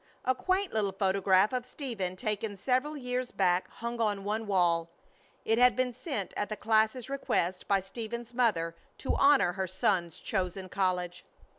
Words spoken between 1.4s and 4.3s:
of Stephen taken several years back hung on